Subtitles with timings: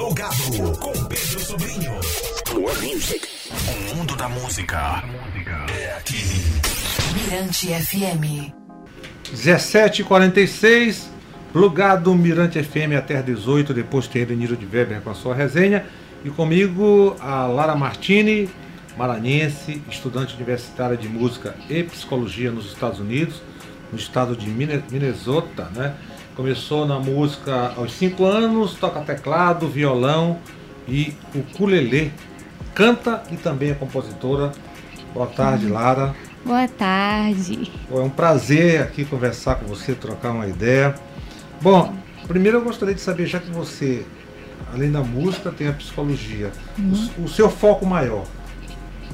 [0.00, 1.92] Plugado com Pedro Sobrinho.
[2.54, 3.28] More music.
[3.68, 5.04] O mundo da música
[5.78, 6.16] é aqui.
[7.12, 8.50] Mirante FM.
[9.30, 11.02] 17h46,
[11.52, 15.84] plugado Mirante FM até 18, depois tem Edeniro de Weber com a sua resenha.
[16.24, 18.48] E comigo a Lara Martini,
[18.96, 23.42] maranhense, estudante universitária de música e psicologia nos Estados Unidos,
[23.92, 25.94] no estado de Minnesota, né?
[26.40, 30.38] Começou na música aos 5 anos, toca teclado, violão
[30.88, 32.14] e ukulele.
[32.74, 34.50] Canta e também é compositora.
[35.12, 35.74] Boa tarde, uhum.
[35.74, 36.16] Lara.
[36.42, 37.70] Boa tarde.
[37.92, 40.94] É um prazer aqui conversar com você, trocar uma ideia.
[41.60, 41.94] Bom,
[42.26, 44.06] primeiro eu gostaria de saber, já que você,
[44.72, 47.10] além da música, tem a psicologia, uhum.
[47.18, 48.24] o, o, seu foco maior,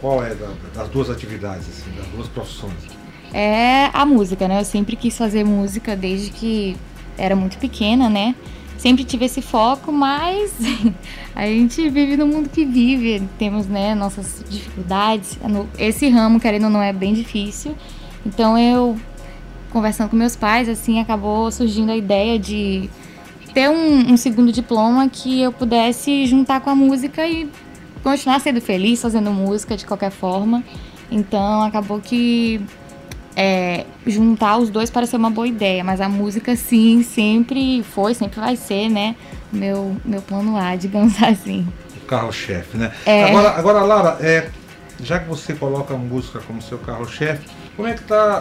[0.00, 2.78] qual é da, das duas atividades, assim, das duas profissões?
[3.34, 4.60] É a música, né?
[4.60, 6.76] Eu sempre quis fazer música desde que
[7.18, 8.34] era muito pequena, né?
[8.78, 10.54] Sempre tive esse foco, mas
[11.34, 15.36] a gente vive no mundo que vive, temos né, nossas dificuldades.
[15.76, 17.74] Esse ramo, querendo ou não, é bem difícil.
[18.24, 18.96] Então eu,
[19.70, 22.88] conversando com meus pais, assim, acabou surgindo a ideia de
[23.52, 27.50] ter um, um segundo diploma que eu pudesse juntar com a música e
[28.04, 30.62] continuar sendo feliz fazendo música de qualquer forma.
[31.10, 32.60] Então acabou que
[33.40, 38.12] é, juntar os dois parece ser uma boa ideia, mas a música sim, sempre foi,
[38.12, 39.14] sempre vai ser, né?
[39.52, 41.64] Meu, meu plano A, digamos assim.
[41.96, 42.92] O carro-chefe, né?
[43.06, 43.26] É...
[43.26, 44.50] Agora, agora, Lara, é,
[45.00, 48.38] já que você coloca a música como seu carro-chefe, como é que está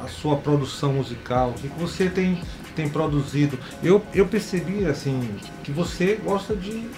[0.00, 1.50] a, a, sua produção musical?
[1.50, 2.40] O que, que você tem,
[2.74, 3.58] tem produzido?
[3.82, 5.28] Eu, eu percebi, assim,
[5.62, 6.88] que você gosta de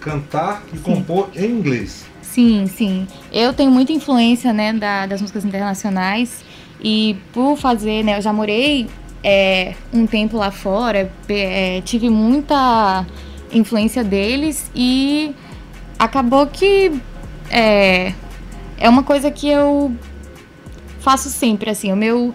[0.00, 0.82] cantar e sim.
[0.82, 2.04] compor em inglês.
[2.20, 3.08] Sim, sim.
[3.32, 6.49] Eu tenho muita influência, né, da, das músicas internacionais.
[6.82, 8.88] E por fazer, né, eu já morei
[9.22, 13.06] é, um tempo lá fora, é, tive muita
[13.52, 15.34] influência deles e
[15.98, 16.92] acabou que
[17.50, 18.14] é,
[18.78, 19.94] é uma coisa que eu
[21.00, 22.34] faço sempre, assim, o meu,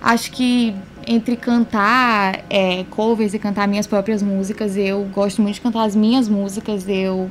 [0.00, 0.74] acho que
[1.06, 5.94] entre cantar é, covers e cantar minhas próprias músicas, eu gosto muito de cantar as
[5.94, 7.30] minhas músicas, eu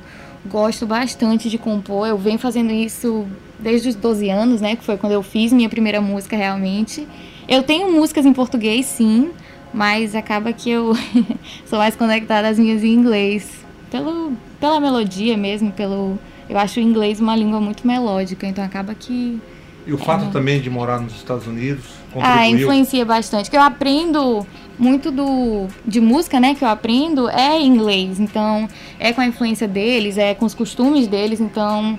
[0.50, 3.25] gosto bastante de compor, eu venho fazendo isso
[3.59, 7.07] desde os 12 anos, né, que foi quando eu fiz minha primeira música realmente.
[7.47, 9.31] Eu tenho músicas em português, sim,
[9.73, 10.94] mas acaba que eu
[11.66, 13.50] sou mais conectada às minhas em inglês,
[13.89, 16.17] pelo, pela melodia mesmo, pelo
[16.47, 19.41] eu acho o inglês uma língua muito melódica, então acaba que
[19.85, 22.40] e o fato é, também de morar nos Estados Unidos contribuiu?
[22.40, 23.50] Ah, influencia bastante.
[23.50, 24.46] Que eu aprendo
[24.78, 28.19] muito do de música, né, que eu aprendo é inglês.
[28.19, 28.68] Então,
[29.00, 31.97] é com a influência deles, é com os costumes deles, então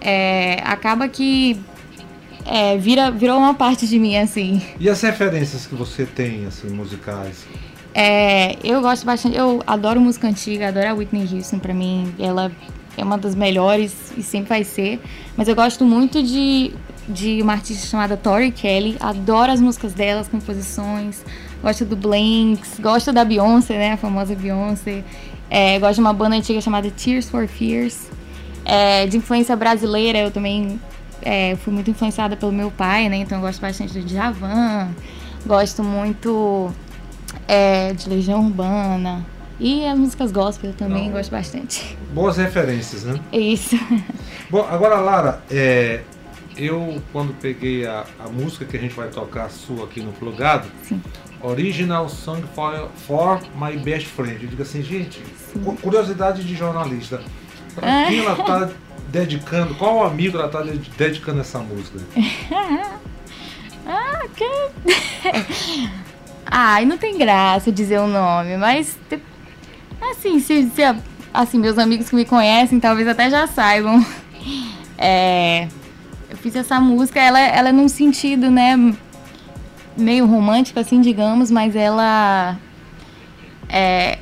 [0.00, 1.58] é, acaba que
[2.46, 4.62] é, vira, virou uma parte de mim, assim.
[4.78, 7.46] E as referências que você tem, assim, musicais?
[7.94, 12.50] É, eu gosto bastante, eu adoro música antiga, adoro a Whitney Houston, pra mim, ela
[12.96, 15.00] é uma das melhores e sempre vai ser.
[15.36, 16.72] Mas eu gosto muito de,
[17.08, 21.22] de uma artista chamada Tori Kelly, adoro as músicas dela, as composições,
[21.62, 25.04] gosto do Blanks, gosto da Beyoncé, né, a famosa Beyoncé.
[25.50, 28.10] É, gosto de uma banda antiga chamada Tears for Fears.
[28.64, 30.80] É, de influência brasileira, eu também
[31.22, 33.16] é, fui muito influenciada pelo meu pai, né?
[33.16, 34.88] Então eu gosto bastante do Djavan,
[35.46, 36.72] gosto muito
[37.46, 39.24] é, de Legião Urbana.
[39.60, 41.12] E as músicas gospel eu também Não.
[41.12, 41.96] gosto bastante.
[42.12, 43.20] Boas referências, né?
[43.32, 43.78] Isso.
[44.50, 46.00] Bom, agora, Lara, é,
[46.56, 50.68] eu quando peguei a, a, música que a gente vai tocar sua aqui no Plugado,
[50.82, 51.00] Sim.
[51.42, 54.42] Original Song for, for My Best Friend.
[54.42, 55.20] Eu digo assim, gente,
[55.52, 55.62] Sim.
[55.82, 57.20] curiosidade de jornalista.
[57.74, 58.70] Pra quem ela tá
[59.08, 59.74] dedicando?
[59.74, 60.62] Qual amigo ela tá
[60.96, 61.98] dedicando essa música?
[63.86, 64.44] ah, que...
[66.46, 68.98] Ai, não tem graça dizer o nome, mas
[70.10, 70.82] assim, se, se
[71.32, 74.04] assim, meus amigos que me conhecem talvez até já saibam.
[74.96, 75.68] É,
[76.44, 78.76] fiz essa música, ela, ela é num sentido, né,
[79.96, 82.58] meio romântico, assim, digamos, mas ela
[83.66, 84.18] é,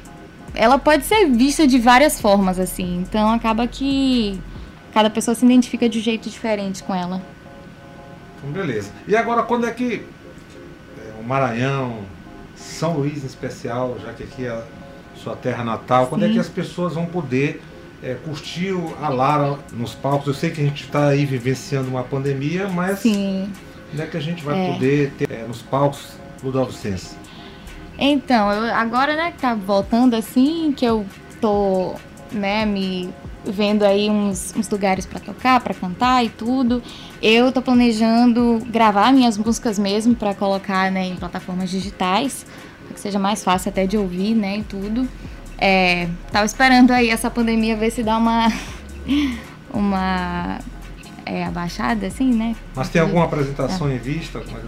[0.54, 2.98] ela pode ser vista de várias formas, assim.
[2.98, 4.40] Então acaba que
[4.94, 7.20] cada pessoa se identifica de um jeito diferente com ela.
[8.38, 8.92] Então, beleza.
[9.08, 10.06] E agora, quando é que
[10.98, 12.02] é, o Maranhão,
[12.54, 14.62] São Luís em especial, já que aqui é a
[15.16, 16.10] sua terra natal, Sim.
[16.10, 17.60] quando é que as pessoas vão poder
[18.02, 20.26] é, curtir a Lara nos palcos?
[20.26, 23.50] Eu sei que a gente está aí vivenciando uma pandemia, mas Sim.
[23.90, 24.72] quando é que a gente vai é.
[24.72, 26.08] poder ter é, nos palcos
[26.42, 27.16] Ludovicense?
[27.98, 31.06] Então, eu, agora, né, que tá voltando assim, que eu
[31.40, 31.94] tô,
[32.32, 33.12] né, me
[33.44, 36.82] vendo aí uns, uns lugares para tocar, para cantar e tudo.
[37.20, 42.46] Eu tô planejando gravar minhas músicas mesmo para colocar, né, em plataformas digitais,
[42.84, 45.08] para que seja mais fácil até de ouvir, né, e tudo.
[45.64, 48.52] É, tava esperando aí essa pandemia ver se dá uma.
[49.72, 50.58] uma.
[51.24, 52.56] É, abaixada, assim, né?
[52.74, 54.38] Mas tem alguma apresentação em vista?
[54.38, 54.58] É tá?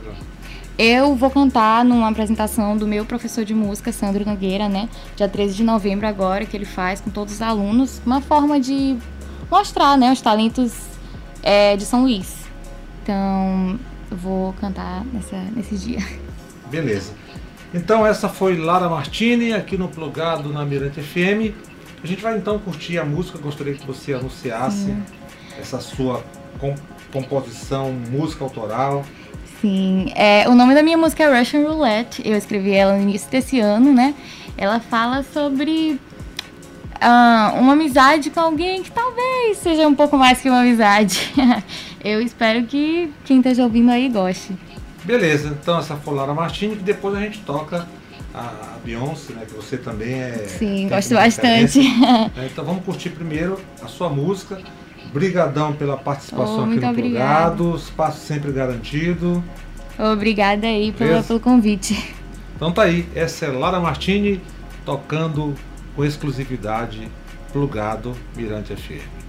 [0.79, 4.88] Eu vou cantar numa apresentação do meu professor de música, Sandro Nogueira, né?
[5.17, 8.00] Dia 13 de novembro agora, que ele faz com todos os alunos.
[8.06, 8.97] Uma forma de
[9.50, 10.73] mostrar, né, os talentos
[11.43, 12.37] é, de São Luís.
[13.02, 13.81] Então,
[14.12, 15.99] eu vou cantar nessa, nesse dia.
[16.70, 17.12] Beleza.
[17.75, 21.53] Então essa foi Lara Martini aqui no Plugado na Mirante FM.
[22.03, 23.37] A gente vai então curtir a música.
[23.38, 24.94] Gostaria que você anunciasse
[25.59, 26.25] essa sua
[26.59, 26.76] com-
[27.12, 29.05] composição, música autoral.
[29.61, 32.23] Sim, é, o nome da minha música é Russian Roulette.
[32.25, 34.15] Eu escrevi ela no início desse ano, né?
[34.56, 35.99] Ela fala sobre
[37.00, 41.32] ah, uma amizade com alguém que talvez seja um pouco mais que uma amizade.
[42.05, 44.53] Eu espero que quem esteja ouvindo aí goste.
[45.04, 47.86] Beleza, então essa foi Lara Martini, que depois a gente toca
[48.34, 49.44] a, Beyoncé, né?
[49.46, 50.46] Que você também é.
[50.58, 51.78] Sim, gosto bastante.
[51.80, 54.58] Né, Então vamos curtir primeiro a sua música.
[55.12, 57.56] Brigadão pela participação Oh, aqui no obrigada.
[57.56, 57.76] Plugado.
[57.76, 59.44] Espaço sempre garantido.
[59.98, 61.28] Obrigada aí Beleza.
[61.28, 62.14] pelo convite.
[62.56, 64.40] Então tá aí, essa é Lara Martini
[64.84, 65.54] tocando
[65.94, 67.08] com exclusividade
[67.52, 69.24] Plugado Mirante FM.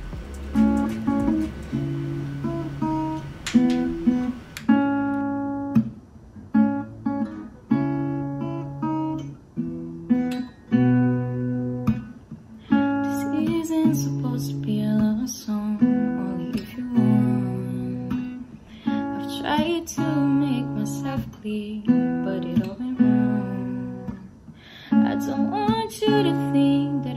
[25.16, 27.15] I don't want you to think that